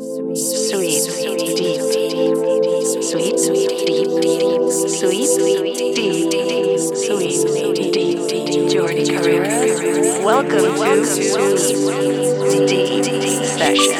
Sweet, 0.00 1.02
deep, 1.38 1.56
deep, 1.56 1.82
sweet, 3.02 3.36
sweet, 3.36 3.82
deep, 3.84 4.06
deep, 4.22 4.62
sweet, 4.70 5.26
deep, 5.96 6.30
deep, 6.30 6.78
sweet, 6.78 7.74
deep, 7.74 8.18
Jordi 8.70 9.04
Carrera. 9.10 9.50
Welcome 10.24 10.78
to 10.78 11.58
Sweet 11.58 12.68
Deep 12.68 13.44
Session. 13.44 13.98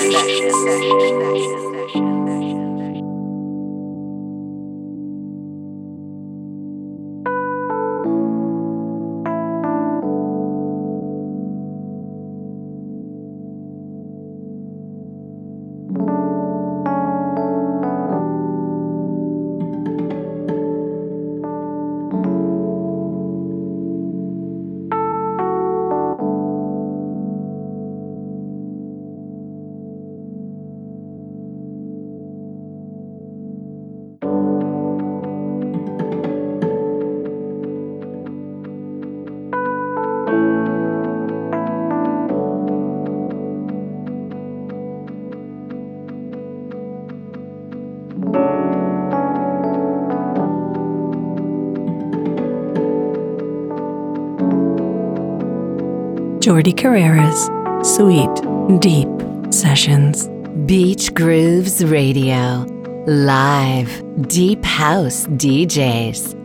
Jordi 56.68 56.76
Carrera's 56.76 57.48
Sweet 57.96 58.80
Deep 58.80 59.08
Sessions. 59.52 60.28
Beach 60.66 61.14
Grooves 61.14 61.82
Radio. 61.84 62.66
Live 63.06 64.02
Deep 64.28 64.62
House 64.64 65.26
DJs. 65.28 66.37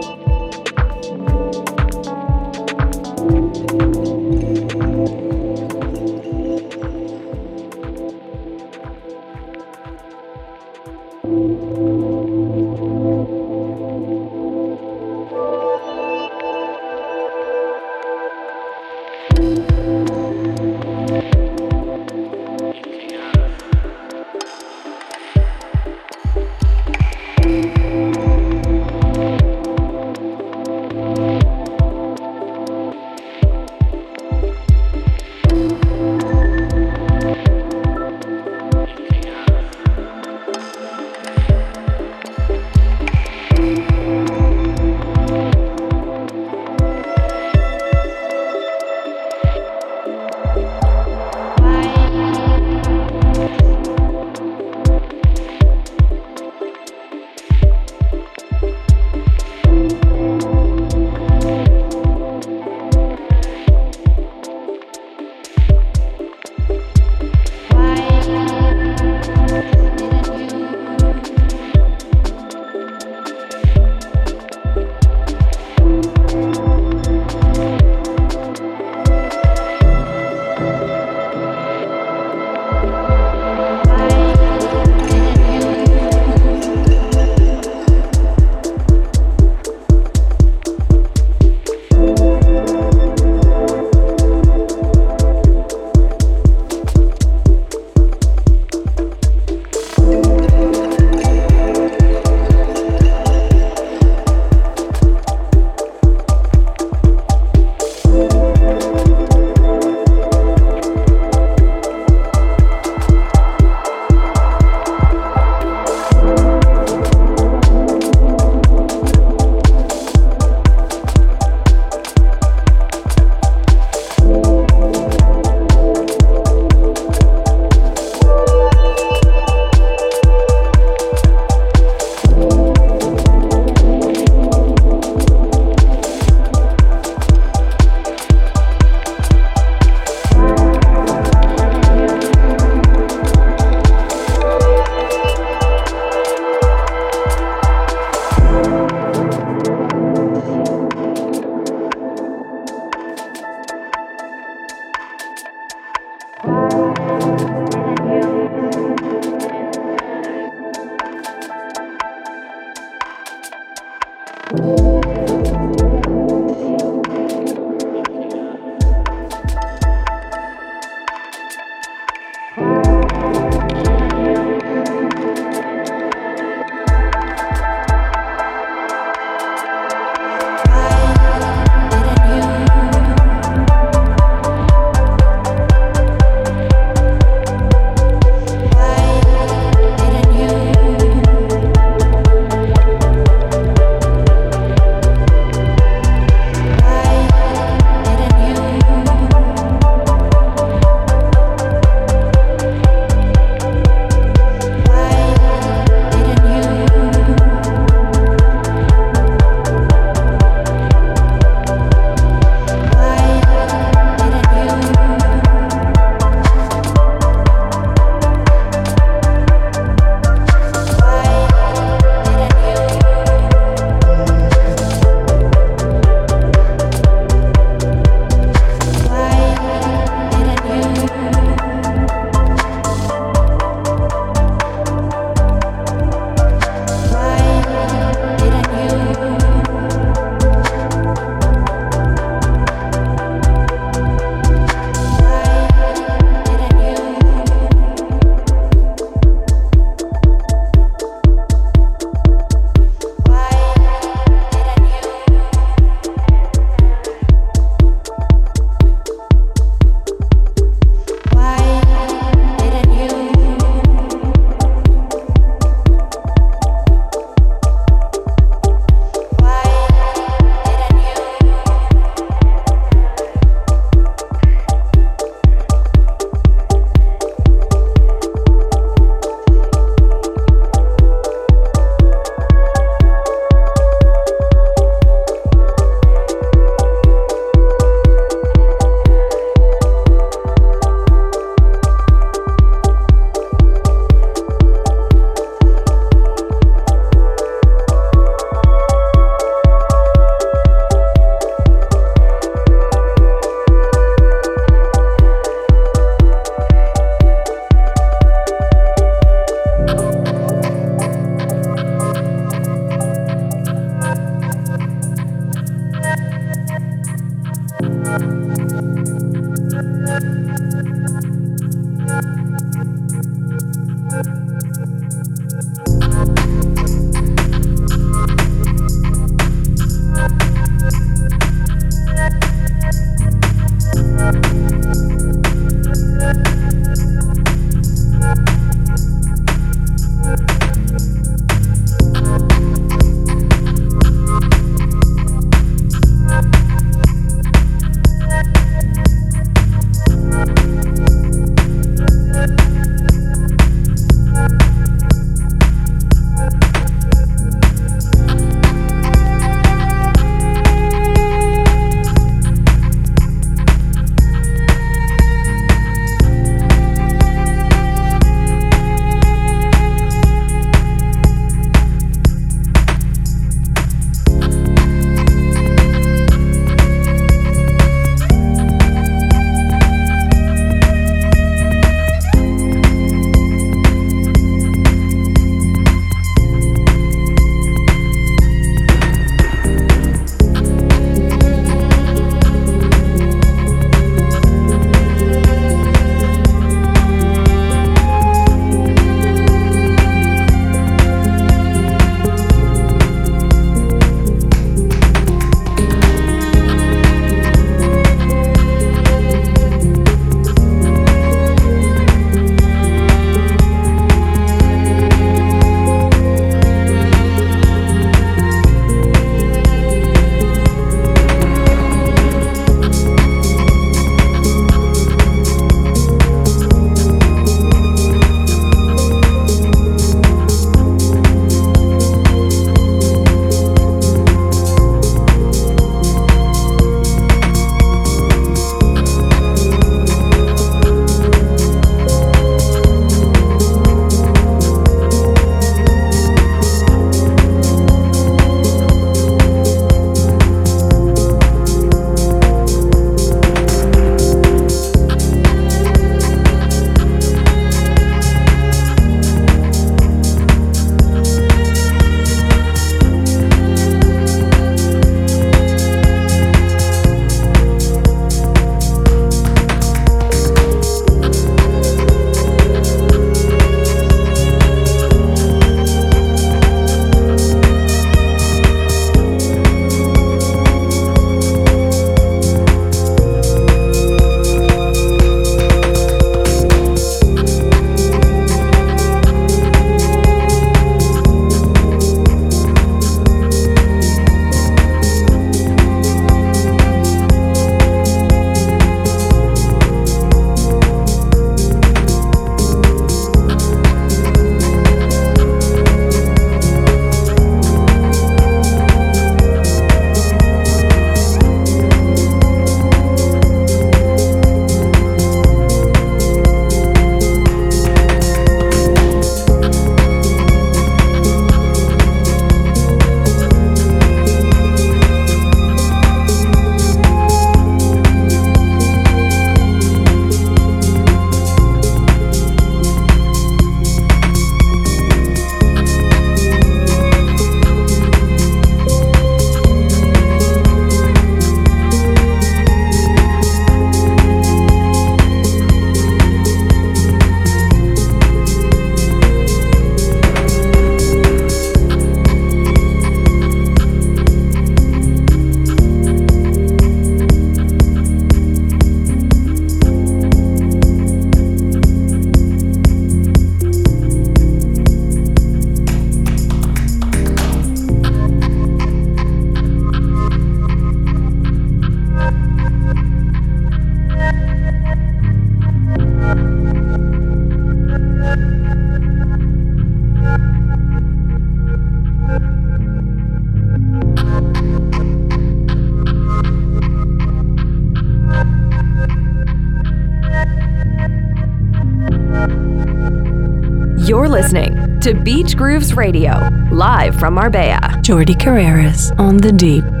To 595.01 595.15
Beach 595.15 595.57
Grooves 595.57 595.95
Radio, 595.95 596.47
live 596.69 597.15
from 597.15 597.33
Marbella. 597.33 597.79
Jordi 598.03 598.35
Carreras 598.35 599.17
on 599.19 599.37
the 599.37 599.51
Deep. 599.51 600.00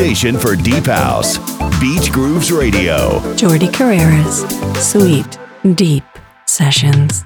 Station 0.00 0.38
for 0.38 0.56
Deep 0.56 0.86
House, 0.86 1.36
Beach 1.78 2.10
Grooves 2.10 2.50
Radio. 2.50 3.20
Jordi 3.36 3.70
Carreras, 3.70 4.46
Sweet 4.78 5.38
Deep 5.76 6.04
Sessions. 6.46 7.22